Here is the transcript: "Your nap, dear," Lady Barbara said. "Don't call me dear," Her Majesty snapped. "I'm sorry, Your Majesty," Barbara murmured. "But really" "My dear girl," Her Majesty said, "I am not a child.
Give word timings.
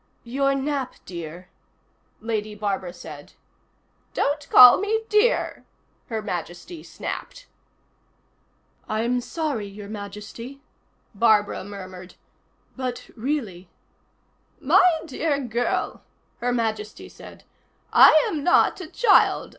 "Your 0.23 0.55
nap, 0.55 0.95
dear," 1.05 1.49
Lady 2.21 2.55
Barbara 2.55 2.91
said. 2.91 3.33
"Don't 4.15 4.49
call 4.49 4.79
me 4.79 5.03
dear," 5.09 5.63
Her 6.07 6.23
Majesty 6.23 6.81
snapped. 6.81 7.45
"I'm 8.89 9.21
sorry, 9.21 9.67
Your 9.67 9.89
Majesty," 9.89 10.59
Barbara 11.13 11.63
murmured. 11.63 12.15
"But 12.75 13.11
really" 13.15 13.69
"My 14.73 15.01
dear 15.05 15.39
girl," 15.39 16.01
Her 16.39 16.51
Majesty 16.51 17.07
said, 17.07 17.43
"I 17.93 18.25
am 18.27 18.43
not 18.43 18.81
a 18.81 18.87
child. 18.87 19.49